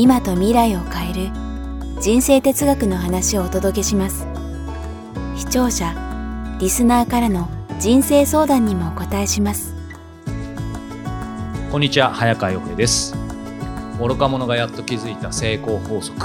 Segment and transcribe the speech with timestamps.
[0.00, 1.32] 今と未来を変える。
[2.00, 4.28] 人生哲学の話をお届けします。
[5.36, 5.92] 視聴者
[6.60, 7.48] リスナーからの
[7.80, 9.74] 人生相談にもお答えします。
[11.72, 13.16] こんにちは早川洋平です。
[13.98, 16.16] 愚か者がやっと気づいた成功法則。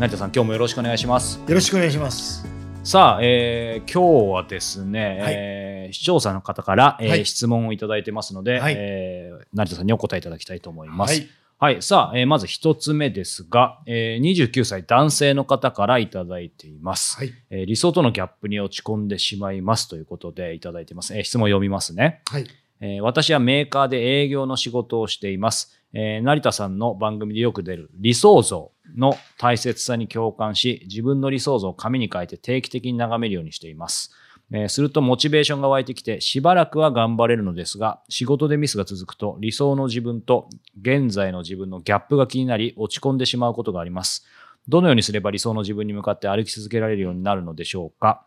[0.00, 1.38] 成田さん今日もよろしくお願いします。
[1.46, 2.44] よろしくお願いします。
[2.82, 11.20] さあ、えー、今日はですね、はい、えー、視聴者の方から、えー、はい、質問をいただいてますので、はい、えー、成田さんにお答えいただきたいと思います。
[11.20, 11.28] はい
[11.62, 11.80] はい。
[11.80, 17.16] さあ、えー、まず一つ目ですが、えー、29歳男性の方からいただいています。
[17.16, 17.32] はい。
[17.50, 21.16] えー、理想とのギャップに落ち込んでしまいますということでいただいています。
[21.16, 22.20] えー、質問を読みますね。
[22.26, 22.46] はい。
[22.80, 25.80] えー、私はメーカーで営業の仕事をしています。
[25.92, 34.10] えー、成田さんの番組でよく出る理想像の大切さに共感し、自分の理想像を紙に書いて定期的に眺めるようにしています。
[34.52, 40.48] えー、するとモチベーションが湧いてきてしばらくは頑張れるのですが仕事でミスが続くと理想の自分と
[40.80, 44.24] 現在の自分のギャップが気になり落ち込んでしまうことがあります
[44.68, 48.24] どのようにすれば理想の自分に向かって歩き続けられるようになるのでしょうか？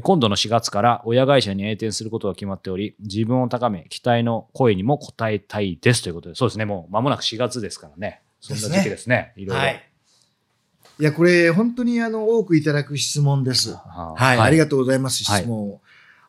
[0.00, 8.22] 今度の4月から親会社に栄転することが決まっており、自分を高め、期待の声にも応えたいですということで、そうですね、もう間もなく4月ですからね。
[8.40, 9.32] そんな時期ですね。
[9.34, 9.62] すねいろいろ。
[9.62, 9.91] はい
[10.98, 13.72] いや、これ、本当にあの、多くいただく質問です。
[13.72, 15.72] はい、はい、ありがとうございます、質問を。
[15.72, 15.80] はい、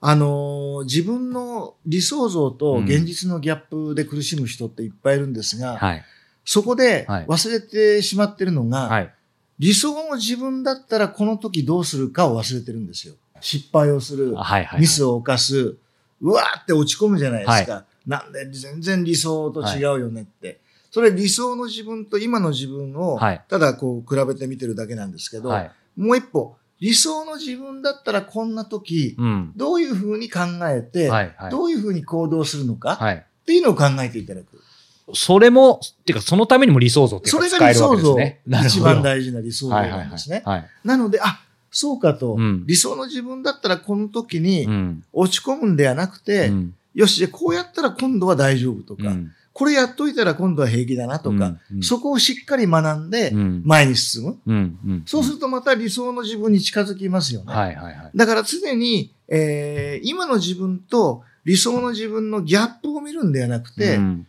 [0.02, 6.04] あの、自分の理想像と現実のギャップで苦しむ人っていっぱいいるんですが、はい、
[6.46, 9.14] そこで忘れてしまってるのが、はい、
[9.60, 13.16] 理想の自分だったらこの時どうするかを忘れてるんですよ。
[13.42, 15.76] 失敗をする、はいはい、ミスを犯す、
[16.22, 17.86] うわーって落ち込むじゃないですか。
[18.08, 20.60] なんで全然理想と違うよねって。
[20.94, 34.62] それ理想の自分と今の自分を、ただこう比べてみてるだけなんですけど、はい、もう一歩、理想の自分だったらこんな時、うん、どういうふうに考えて、はいはい、どういうふうに行動するのか、はい、っていうのを考えていただく。
[35.16, 38.42] それも、っていうかそのためにも理想像っていうか使えるわけですね。
[38.46, 38.82] それが理想像。
[38.82, 40.44] 一番大事な理想像なんですね。
[40.84, 44.68] なので、あ、そうかと、うん、理想の自分だったらこの時に
[45.12, 54.92] 落ち込むんではなくて、うん、よし、じゃこうやったら今度は大丈夫とか、うんこれやっといたら今度は平気だなとか、うんうん、そこをしっかり学んで前に進む、うんうん。
[54.92, 57.54] うん、そうするとまた理想の自分に近づきますよね。
[57.54, 64.28] はいはいはい、だから常に、えー、今の自分と理想の自分のギャップを見るんではなくて、うん、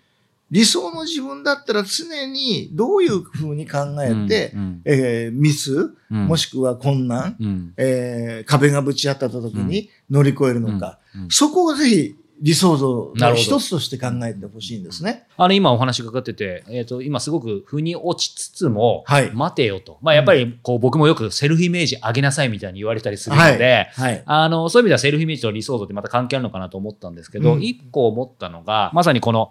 [0.51, 10.99] 理想の自分だったら常にどういうふうに考えて、うんうん、えー、ミス、うん、もしくは困難、うん、えー、壁がぶち当たった時に乗り越えるのか、
[11.31, 15.27] そこをぜひ理想像の一つとして考えてほしいんですね。
[15.39, 19.97] あの、今お話伺ってて、えっ、ー、と、今すごく腑に落ちつつも、はい、待てよと。
[20.03, 29.49] まあ、やっぱり、こう、僕もよくセルフイメージ上げなさいみたいに言われたりするので、はい、はい、あの、そういう意味ではセルフイメージと理想像ってまた関係あるのかなと思ったんですけど、一、うん、個思ったのが、まさにこの、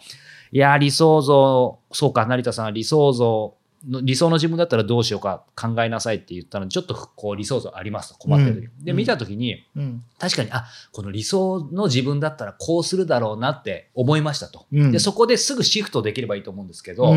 [0.52, 3.56] いや、理想像、そうか、成田さん、理想像、
[3.86, 14.66] 理想の自分だったらどうしようか考えなさいって言ったので、ちょっとこう理想像ありますと困ってる時、うん、で、見た時に、うん、確かに、あ、この理想の自分だったらこうするだろうなって思いましたと。
[14.72, 17.16] うん、で、そこですぐシフトできればいいと思うんですけど、 こ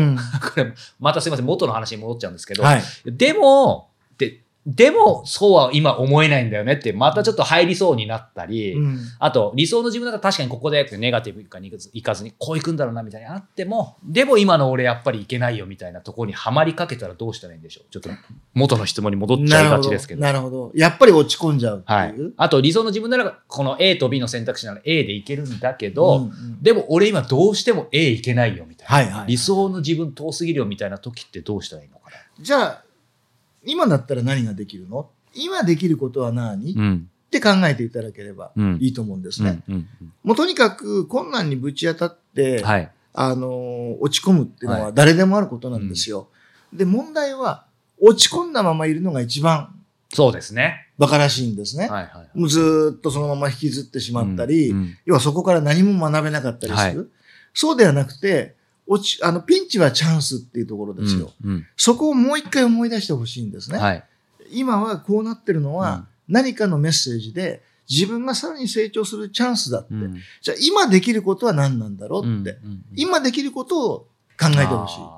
[0.57, 3.89] れ、またすいません、元の話に戻っちゃうんですけど、はい、でも、
[4.67, 17.91] で、でも、そうは今思えないんだよねって、またちょっと入りそうになったり、うん、あと、理想の自分だったら確かにここでネガティブかにいかずに、こういくんだろうなみたいにあっても、でも今の俺やっぱりいけないよみたいなところにはまりかけたらどうしたらいいんでしょう？
[17.91, 18.09] ちょっと
[18.53, 20.21] 元の質問に戻っちゃいがちですけど。
[20.21, 20.71] なるほど。
[20.75, 22.15] やっぱり落ち込んじゃうはい。
[22.37, 28.95] あと、理想の自分なら、この A と B の選択肢なら A でいけるんだけど、うんうん、でも俺今どうしても A いけないよみたいな。
[28.95, 32.17] はいはい、はい、理想の自分遠すぎるよみたいな時ってどうしたらいいのかな？
[32.39, 32.83] じゃあ、
[33.67, 35.09] 今だったら何ができるの？
[35.35, 39.61] 今できることは何、うん、って考えていただければいいと思うんですね。
[40.23, 46.19] もうとにかく困難にぶち当たって、はい、あの、落ち込むっていうのは誰でもあることなんですよ。
[46.19, 46.27] はい
[46.73, 47.65] うん、で、問題は、
[47.99, 49.73] 落ち込んだままいるのが一番、
[50.13, 50.87] そうですね。
[50.97, 51.87] 馬鹿らしいんですね。
[51.87, 56.99] はいはい、もうずっとそのまま引きずってしまったり、うんうん、要はそこから何も学べなかったりする。
[56.99, 57.07] はい、
[57.53, 58.56] そうではなくて、
[58.87, 61.31] 落ち、あの、ピンチはチャンスっていうところですよ。
[61.43, 63.77] うんうん、そこをもう一回思い出してほしいんですね。
[63.77, 64.03] はい。
[64.51, 69.93] 今はこうなってるのは、何かのメッセージで、自分がさらに成長するチャンスだって。
[69.93, 73.99] うん、じゃあ今できることは何なんだろうって、うんうんうん、今できることを
[74.39, 75.17] 考えてほしい。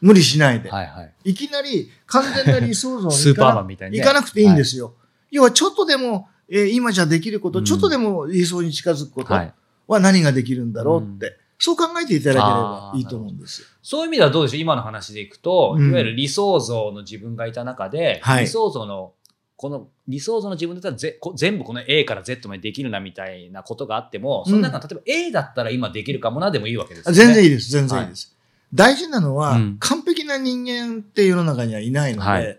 [0.00, 0.70] 無理しないで。
[0.70, 4.86] はいはい、いきなり完全な理想像に行かな,、ね、行かなくていいんですよ。
[4.86, 4.92] は
[5.30, 13.62] い、要はちょっとでも、えー、今じゃできること、ちょっとでも理想に近づくことは何ができるんだろうって、そう考えていただければいいと思うんです。
[13.62, 13.68] よ。
[13.82, 14.60] そういう意味ではどうでしょう？
[14.60, 19.12] 今の話でいくと、いわゆる理想像の自分がいた中で、理想像の
[19.56, 27.14] この理想像の自分だったらぜ全部この A から Z までできるなみたいなことがあっても、その中、例えば A だったら今できるかもなでもいいわけですね。
[27.14, 28.28] 全然いいです、全然いいです。
[28.28, 32.58] はい、大事なのは、うん、完璧な人間って世の中にはいないので、はい、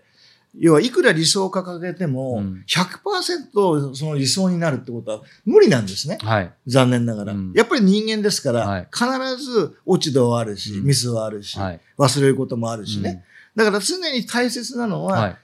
[0.58, 6.18] 要はいくら理想を掲げても、100%その理想になるってことは無理なんですね。
[6.22, 9.04] はい、残念ながら、うん、やっぱり人間ですから、必
[9.42, 11.58] ず落ち度はあるし、ミスはあるし、
[11.98, 13.24] 忘れることもあるしね。
[13.54, 15.36] だから常に大切なのは、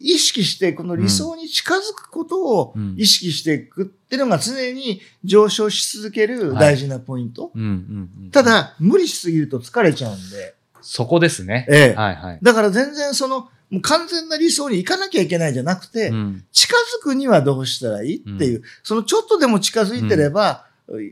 [0.00, 7.52] 意識して、この理想に近づくことを意識していくっていうのが常に上昇し続ける大事なポイント。
[8.32, 10.54] ただ、無理しすぎると疲れちゃうんで。
[10.80, 11.66] そこですね。
[11.68, 11.94] ええ。
[11.94, 12.38] はいはい。
[12.40, 20.66] だから全然その、もう完全な理想に行かなきゃいけないじゃなくて、うん、近づくにはどうしたらいいっていう、うん、そのちょっとでも近づいてれば、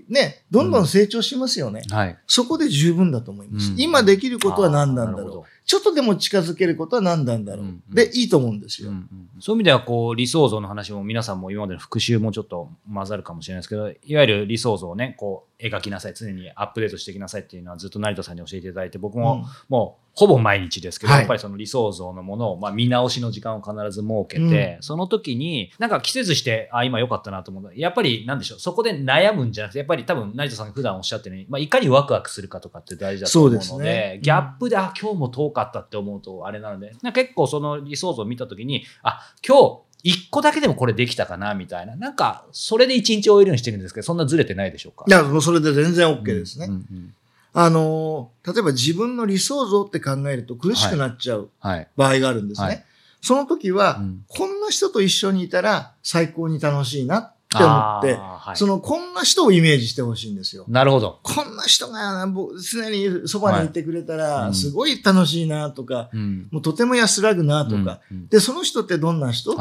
[0.09, 1.83] ね、どんどん成長しますよね。
[1.89, 2.19] はい。
[2.27, 3.73] そこで十分だと思います。
[3.77, 5.49] 今できることは何なんだろう。
[5.65, 7.65] ちょっとでも近づけることは何なんだろう。
[7.65, 9.29] うんうん、で、いいと思うんですよ、うんうん。
[9.39, 41.97] そういう意味では、こう、理想像の話も皆さんも今までの復習もちょっと混ざるかもしれないですけど、いわゆる理想像をね、こう、描きなさい、常にアップデートしていきなさいっていうのはずっと成田さんに教えていただいて、僕ももう、ほぼ毎日ですけど、はい、やっぱりその理想像のものを、まあ、見直しの時間を必ず設けて、うん、その時に、なんか季節して、あ、今良かったなと思うやっぱり、なんでしょう、そこで悩むんじゃなくて、やっぱり多分、成田さんが普段おっしゃってるように、まあ、いかにワクワクするかとかって大事だと思うので、ギャップで、あ、今日も遠かったって思うと、あれなので、結構その理想像を見た時に、あ、今日、一個だけでもこれできたかなみたいな。
[41.97, 45.05] なんか、それで一日終えるようにしてるんですけど、そんなずれてないでしょうか。
[45.09, 46.67] いや、もうそれで全然 OK ですね。
[46.67, 47.15] うんうんうん。
[47.55, 51.51] あの、例えば自分の理想像って考えると苦しくなっちゃう
[51.97, 52.67] 場合があるんですね。
[52.67, 52.77] はい。
[52.77, 52.85] はい、
[53.21, 60.67] その時は、うん、こんな人と一緒にいたら最高に楽しいなって思って、はい、そのこんな人をイメージしてほしいんですよ。
[60.69, 61.19] なるほど。
[61.23, 62.29] こんな人が
[62.63, 66.11] 常にそばにいてくれたらすごい楽しいなとか、
[66.53, 69.57] もうとても安らぐなとか、うん、で、その人ってどんな人、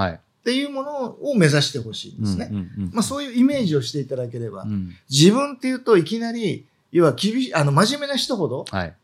[0.48, 2.50] っていうものを目指してほしいんですね。
[2.94, 8.96] まあそういうイメージをしていただければ、うん、自分っていうといきなり要は厳しい、あの、真面目な人ほど、はい、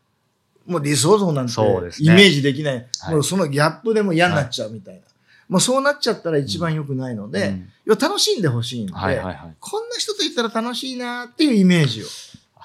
[0.64, 5.00] もう理想像なんて、イメージできない、はい、もうそのギャップでも嫌になっちゃうみたいな。
[5.00, 5.10] はい、
[5.48, 12.06] もうそうなっちゃったら一番良くないので、うん、要は楽しんでほしいんで、はいはいはい、こんな人といったら楽しいなっていうイメージを。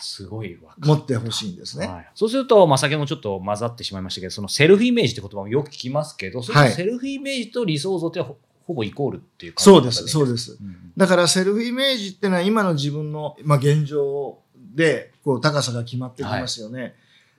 [0.02, 8.22] すごい持ってほしいんですね、はい、そうすると、まあ、先ほどちょっと混ざってしまいましたけど、そのセルフイメージって言葉もよく聞きますけど、そのセルフイメージと理想像って
[8.70, 10.52] ほぼイコールっていう感じそうです、そうです。
[10.62, 14.38] うん、だからセルフイメージっていうのは今の自分の、まあ、現状
[14.76, 16.82] で、こう、高さが決まってきますよね。
[16.82, 16.94] はい、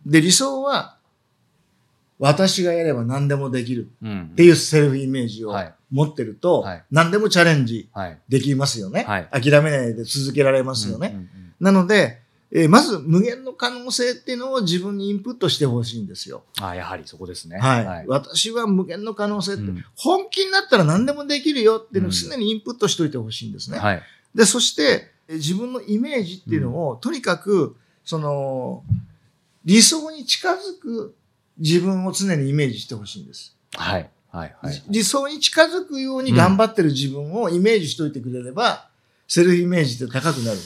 [0.07, 0.97] で、理想は、
[2.19, 5.55] 私がやれば何でもできるっていうセルフイメージを
[5.93, 7.89] 持ってると、何でもチャレンジ
[8.29, 9.05] できますよね。
[9.05, 11.29] はい、諦めないで続けられますよね。
[11.61, 12.20] なので、
[12.53, 16.43] えー、まず無限の可能性っていうのを自分にインプットしてほしいんですよ。
[16.61, 17.59] あやはりそこですね。
[17.59, 17.87] はい。
[17.87, 23.79] はい、私は無限の可能性って、うん、本気になったら何でもできるよっていうのを常にインプットしといてほしいんですね。
[23.79, 24.03] はい。
[24.35, 28.83] で、そして、自分のイメージっていうのを、とにかく、その、
[29.65, 31.15] 理想に近づく
[31.59, 33.57] 自分を常にイメージしてほしいんです。
[33.75, 34.11] はい。
[34.33, 34.57] はい。
[34.61, 34.83] はい。
[34.89, 38.89] 理想に近づくように頑張ってる自分をイメージしといてくれれば、
[39.29, 40.59] セルフイメージって高くなる。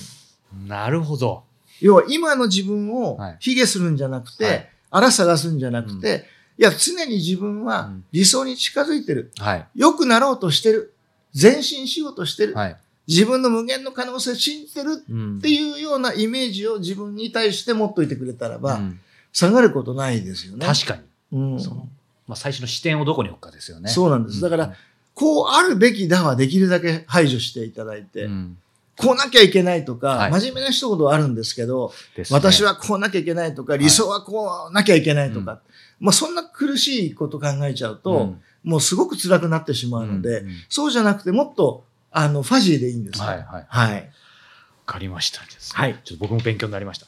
[0.66, 1.44] なるほど。
[1.80, 6.24] 要は今の自分を卑下するんじゃなくて、はい、荒探すんじゃなくて、うん、い
[6.58, 9.32] や、常に自分は理想に近づいてる。
[9.38, 9.66] はい。
[9.74, 10.94] 良くなろうとしてる。
[11.40, 12.54] 前進しようとしてる。
[12.54, 12.76] はい。
[13.06, 19.00] 自分の無限の可能性を信じてるっていうようなイメージを自分に対して持っといてくれたらば、うん、
[19.32, 20.64] 下がることないですよね。
[20.64, 21.02] 確かに。
[21.32, 21.60] うん。
[21.60, 21.88] その
[22.26, 23.90] まあ、最初の視点をどこに置くかですよね。
[23.90, 24.40] そうなんです。
[24.40, 24.74] だから、
[25.14, 28.58] こうあるべきだはできるだけ排除していただいて、うん、
[28.96, 35.60] こうなきゃいけないとか、はい、真面目な一言あるんですけど、ね、私はこうなきゃいけないとか、理想はこうなきゃいけないとか、はい、
[36.00, 41.84] まあそんな苦しいこと考えちゃうと、うん、もうすごく辛くなってしまうので、うんうん、そうじゃなくてもっと
[42.16, 43.66] あの、ファジーでいいんですはい、はい。
[43.68, 43.94] はい。
[43.96, 44.02] わ
[44.86, 45.40] かりました。
[45.74, 45.98] はい。
[46.04, 47.06] ちょっと僕も勉強になりました。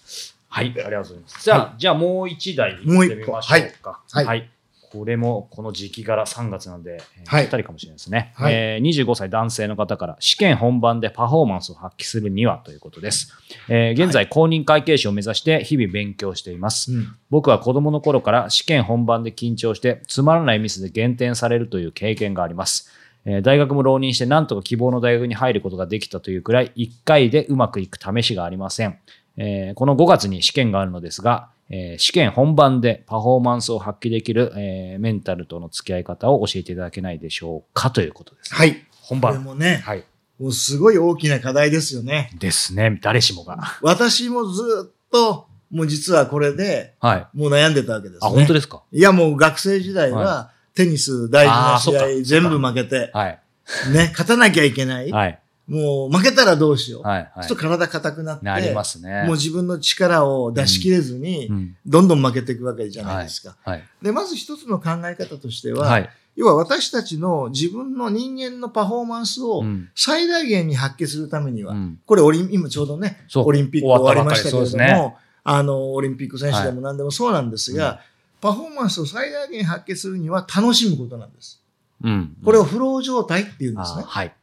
[0.48, 0.66] はい。
[0.66, 1.44] ありがとうございます。
[1.44, 4.00] じゃあ、はい、じゃあもう一台行ってみましょうか。
[4.10, 4.24] はい。
[4.24, 4.50] はい。
[4.90, 13.32] これもこの時期柄3月なんで、はい、たりかもしれないですね、はい、えー、25歳男性の方から試験本番でパフォーマンスを発揮するにはということです、
[13.68, 22.90] えー、現在公認会計士を目指して日々勉強しています、うん、僕は子供の頃から試験本番で緊張してつまらないミスで減点されるという経験があります。
[23.26, 28.98] え大学も浪人してなんとか希望の大学に入ることができたというくらい1回でうまくいく試しがありません。
[29.36, 38.58] えー、この5月に試験があるのですが、えー、試験本番でパフォーマンスを発揮できる、えー、メンタルとの付き合い方を教えていただけないでしょうかということです、ね。
[38.58, 38.86] はい。
[39.02, 39.32] 本番。
[39.32, 40.04] これもね、はい。
[40.38, 42.30] もうすごい大きな課題ですよね。
[42.38, 42.98] ですね。
[43.02, 43.58] 誰しもが。
[43.82, 47.38] 私もずっと、もう実はこれで、はい。
[47.38, 48.82] もう悩んでたわけです、ね、あ、本当ですか？
[48.92, 53.40] いや、もう学生時代は、テニス大事な試合全部負けて、はい。
[53.92, 55.10] ね、勝たなきゃいけない。
[55.10, 55.40] はい。
[55.68, 57.02] もう負けたらどうしよう。
[57.02, 57.46] はい、はい。
[57.46, 58.46] ちょっと体硬くなって。
[58.46, 59.24] なりますね。
[59.24, 61.50] もう自分の力を出し切れずに、
[61.84, 63.56] どんどん負けていくわけじゃないですか。
[63.64, 63.84] はい。
[64.00, 66.10] で、まず一つの考え方としては、はい。
[66.36, 78.00] 要は私たちの自分の人間のパフォーマンスを最大限に発揮するためには、うん、これオリン、今ちょうどね、オリンピック終わりましたけれども、ね、あの、オリンピック選手でも何でもそうなんですが、はい、
[78.42, 81.62] パフォーマンスを最大限発揮するには楽しむことなんです。
[82.04, 82.36] うん。
[82.44, 84.04] これをフロー状態って言うんですね。
[84.06, 84.34] はい。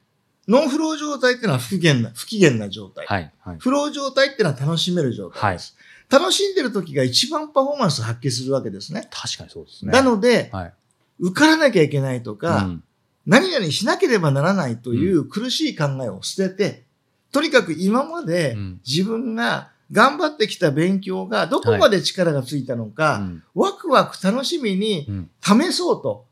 [0.47, 3.05] ノンフロー状態っていうのは不機嫌な、不機嫌な状態。
[3.05, 3.31] はい。
[3.39, 5.75] はい、フロー状態っていうのは楽しめる状態です。
[6.09, 9.07] はい、楽しんでる時が一番パフォーマンスを発揮するわけですね。
[9.09, 9.91] 確かにそうですね。
[9.91, 10.73] なので、はい、
[11.19, 12.83] 受からなきゃいけないとか、うん、
[13.25, 16.83] 何々しなければならないという苦しい考えを捨てて、
[17.31, 25.07] とにかく今まで自分が頑張ってきた勉強がどこまで力がついたのか、はいうん、ワクワク楽しみに
[25.41, 26.25] 試そうと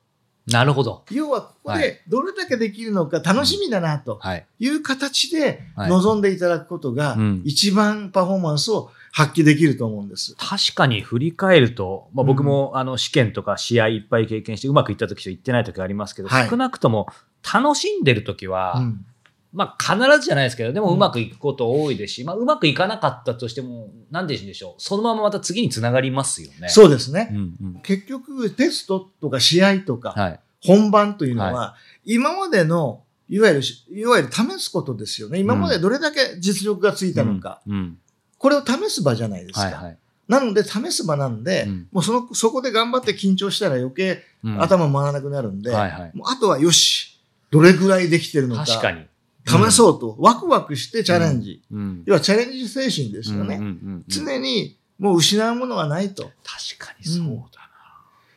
[0.48, 1.04] なるほど。
[1.12, 4.20] 要は、ここでどれだけできるのか楽しみだな、と
[4.60, 4.68] い。
[4.70, 10.36] う形で望んでいただくことが、一番パフォーマンスを発揮できると思うんです。
[10.38, 17.08] 確かに振り返ると、まあ、僕もあの試験とか試合いっぱい経験してうまくいった時といってない時ありますけど、はい、少なくとも
[17.54, 19.06] 楽しんでる時は、うん、
[19.54, 26.70] まあ必ずじゃないですけど、でもうまくいくこと多いですし、まあうまくいかなかったとしても、なんでしょう、そのまままた次につながりますよね。
[26.70, 27.30] そうですね。
[27.32, 35.40] うんうん、結局テストとか試合とか、本番というのは、はい、今までのいわゆる、いわゆる試すことですよね。
[35.40, 37.62] 今までどれだけ実力がついたのか。
[37.68, 37.98] うんうん
[38.42, 39.62] これを試す場じゃないですか。
[39.62, 44.24] はいはい、なので、試す場なんで、うん、もうその、そこで頑張って緊張したら余計
[44.58, 48.66] 頭回らなくなるんで、うんはいはい、もうあとはよし、どれぐらいできてるのか。
[48.66, 49.06] 確かに。
[49.46, 51.62] 試そうと、ワクワクしてチャレンジ。
[51.72, 53.60] うん、要はチャレンジ精神ですよね。
[54.08, 56.24] 常にもう失うものはないと。
[56.44, 57.42] 確かにそうだな。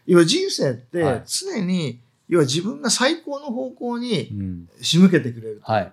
[0.07, 5.93] 要は人生って常に、要は自分が最高の方向に仕向けてくれるというか、はい、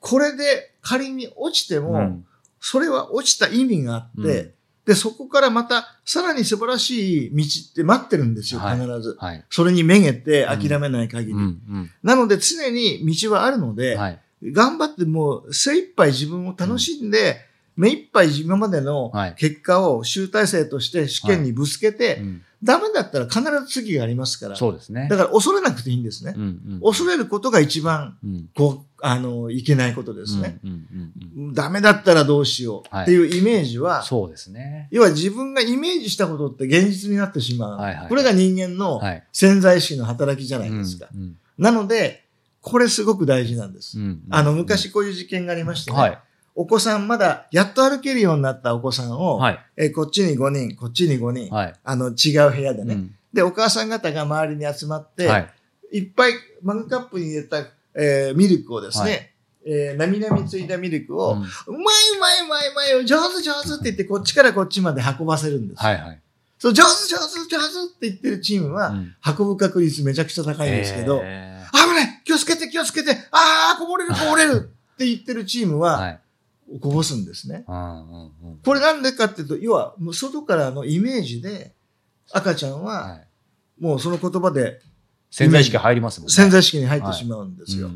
[0.00, 2.22] これで仮に落ちても、
[2.60, 4.52] それは落ちた意味があって、うん、
[4.88, 9.18] で、そこからまた、さらに素晴らしい道って待ってるんですよ、必ず。
[9.20, 11.32] はい、それにめげて諦めない限り。
[11.34, 17.36] うんうん、なので、常に道はあるので、はい、頑張ってもう精一杯自分を楽しんで、
[17.76, 22.22] 目一杯今までの結果を集大成として試験にぶつけて、
[22.62, 24.56] ダメだったら必ず次がありますから。
[24.56, 25.06] そうですね。
[25.08, 26.34] だから恐れなくていいんですね。
[26.36, 26.46] うんう
[26.76, 28.18] ん、恐れることが一番、
[28.56, 30.58] こう、あの、いけないことですね。
[31.52, 34.88] ダメだったらどうしようっていうイメージは、はい、そうですね。
[34.90, 37.78] 要は自分がイメージしたことって現実になってしまう。
[37.78, 39.00] はいはい、これが人間の
[39.32, 41.06] 潜在意識の働きじゃないですか。
[41.14, 42.24] うんうん、なので、
[42.60, 43.98] これすごく大事なんです。
[44.30, 45.96] あの、昔こういう事件がありましてね。
[45.96, 46.18] はい
[46.60, 55.38] お子さんまだやっと歩けるようになったお子さんを、はい、えこっちに5人、こっちに5人、はい、あの違う部屋でね、うん、で、お母さん方が周りに集まって、は
[55.92, 56.32] い、いっぱい
[56.64, 57.58] マグカップに入れた、
[57.94, 59.30] えー、ミルクをですね、はい、
[59.66, 65.80] えー、なみなみついたミルクを、うん、うまいうまいうまいうまい上手上手って言ってこっちからこっちまで運ばせるんです。
[65.80, 66.20] はいはい。
[66.58, 68.92] そう、上手上手上手って言ってるチームは、
[69.24, 71.26] 運ぶ確率めちゃくちゃ高いんですけど、うん、危
[71.94, 76.20] ない気をつけて気をつけてああこぼれるこぼれるって言ってるチームは、はい
[76.80, 77.64] こぼすんですね。
[77.66, 81.72] これなんでかっていうと、要は、外からのイメージで、
[82.30, 83.20] 赤ちゃんは、
[83.80, 84.80] もうその言葉で、
[85.30, 86.32] 潜在意識入りますもんね。
[86.32, 87.90] 潜在意識に入ってしまうんですよ。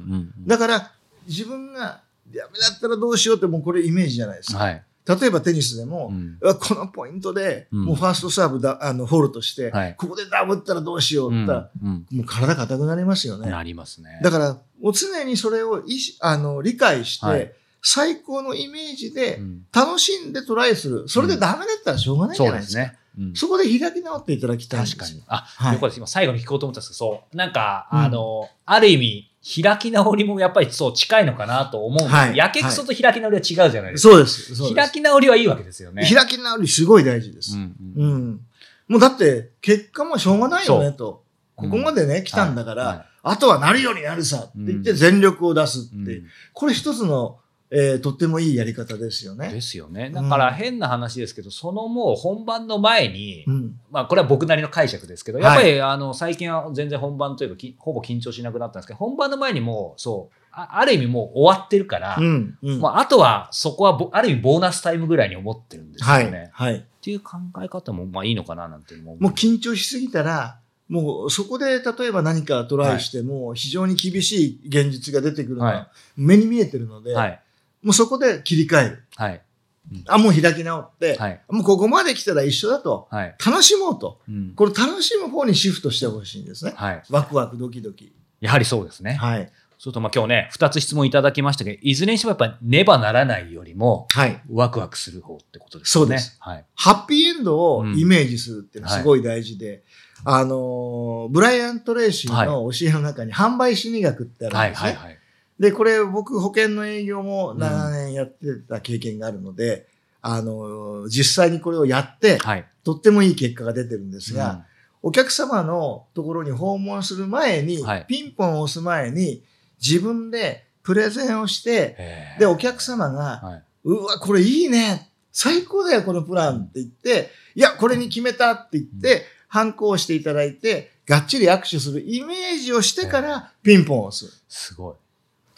[0.46, 0.92] だから、
[1.26, 2.00] 自分が、
[2.34, 4.58] ダメだったらどうしようって、もうこれイメージじゃないですか。
[4.58, 13.50] はい、例えばテニスでも、うん、このポイントで、もうファーストサーブだ、あの、ホールとして、はい、ここでダブったらどうしようって言ったら、うん、もう体硬くなりますよね。
[13.50, 14.20] なりますね。
[14.22, 19.40] だから、もう常にそれを意あの理解して、はい最高のイメージで
[19.74, 21.08] 楽しんでトライする。
[21.08, 22.82] それでダメだったらしょうがないじゃないですか。
[22.82, 22.98] そうですね。
[23.18, 25.22] うん、そこで開き直っていただきたい確かに。
[25.26, 25.98] あ、はい、よかです。
[25.98, 27.36] 今最後に聞こうと思ったんですけど、そう。
[27.36, 34.14] なんか、あの、ある意味、開き直りもやっぱりそう近いのかなと思うんです、はい、やけくそと開き直りは違うじゃないですか。
[34.14, 34.74] そうです。
[34.74, 36.08] 開き直りはいいわけですよね。
[36.08, 37.56] 開き直りすごい大事です。
[37.56, 38.40] うん、うん、うん。
[38.88, 41.24] もうだって、結果もしょうがないよねと。
[41.56, 46.22] ここまでね、来たんだから、はいはい、あとはなるようになるさって言って全力を出すって。
[46.52, 47.38] これ一つの
[47.74, 49.48] えー、とってもいいやり方ですよね。
[49.48, 50.10] ですよね。
[50.10, 66.50] だから変な話ですけど、うん、そのもう本番の前に、うん、まあこれは僕なりの解釈ですけど、やっぱり、あの最近は全然本番というかほぼ緊張しなくなったんですけど、本番の前にもそうあ、ある意味もう終わってるから、うんうん、あ、あとはそこはある意味ボーナスタイムぐらいに思ってるんですよね。
[66.52, 66.72] はい。
[66.72, 77.40] はい、っていう考え方もまあいいのかななんてもう緊張しすぎたら、もうそこで例えば何かトライしても非常に厳しい現実が出てくるのは目に見えてるので、はい、
[77.82, 79.04] もうそこで切り替える。
[79.16, 79.42] はい
[79.90, 86.72] うん、あ、もう開き直って、はい、もうここまで来たら一緒だと、はい、楽しもうと、うん、これ楽しむ方にシフトしてほしいんですね。
[86.76, 88.14] はい、ワクワクドキドキ。
[88.40, 89.14] やはりそうですね。
[89.14, 89.50] はい。
[89.78, 94.40] そうとまあ今日ね、二つ質問いただきましたけど、いずれにしてもやっぱねばならないよりも、はい。
[94.48, 96.00] ワクワクする方ってことですね。
[96.00, 96.36] そうです。
[96.38, 96.64] はい。
[96.76, 99.82] ハッピーエンドをイメージするっていうのはすごい大事で、
[100.24, 104.90] うん、あの、ブライアン・トレイシーの教えの中に販売心理学ってあるんですね。
[104.90, 105.18] はいはいはい。
[105.58, 109.86] で、これ僕保険の営業も7年やってた経験があるので、
[110.24, 114.64] うん、あの、実際にこれをやって、はい、とってもいい結果が出てるんですが、
[115.02, 119.42] うん、お客様のところに訪問する前に、はい、ピンポンを押す前に、
[119.80, 134.44] 自分でプレゼンをして、で、お客様が、はい、うわ、これいいね最高だよ、このプランって言って、いや、これに決めたって言って、反抗していただいて、がっちり握手するイメージをしてからピンポンを押す。
[134.48, 134.94] すごい。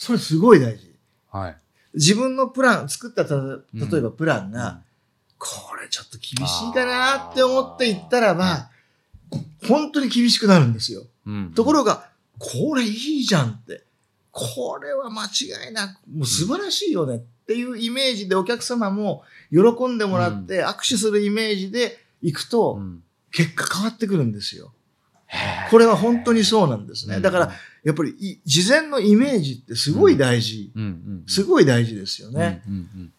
[0.05, 0.95] それすごい大事。
[1.31, 1.57] はい。
[1.95, 4.79] 自分のプラン、作ったた、例えばプランが、うん、
[5.39, 5.49] こ
[5.81, 8.69] れちょっと厳しいかなって思って言ったらば、
[9.67, 11.07] 本当に厳しくなるんですよ。
[11.27, 13.83] うん、ところが、これいいじゃんって。
[14.31, 22.79] これは間違いなく、もう素晴らしいよねっていうイメージでお客様も喜んでもらって握手するイメージで行くと、
[23.31, 24.75] 結果変わってくるんですよ。
[25.71, 27.21] これは本当にそうなんですね。
[27.21, 30.73] だから、やっぱり、事前のイメージってすごい大事。
[31.27, 32.63] すごい大事ですよね。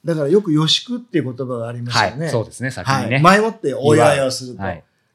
[0.04, 2.30] だからよく予祝っていう言葉がありますよね。
[2.30, 3.20] そうですね、先にね。
[3.20, 4.64] 前もってお祝いをすると。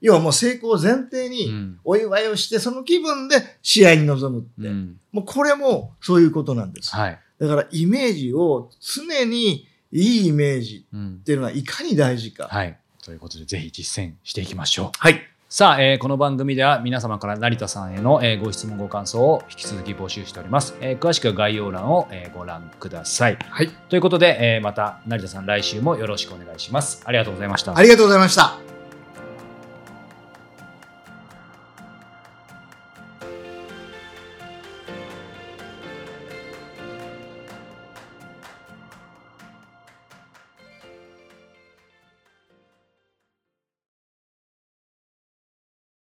[0.01, 4.69] 要はもう成功前提にお祝いをして、その気分で試合に臨むって。
[4.69, 6.95] うん、もうこれもそういうことなんです。
[6.95, 12.49] はい、だからイメージを常にいいイメージっていうのはいかに大事か。
[12.49, 12.79] はい。
[13.05, 14.91] ということでぜひ実践していきましょう。
[14.99, 15.21] はい。
[15.53, 20.77] さあ、えー、この番組では皆様から成田さんへの、えー、ご質問ご感想を引き続き募集しております。
[20.81, 23.37] えー、詳しくは概要欄を、えー、ご覧ください。
[23.41, 23.69] はい。
[23.69, 27.03] ということで、えー、また成田さん来週もよろしくお願いします。
[27.05, 27.77] ありがとうございました。
[27.77, 28.80] ありがとうございました。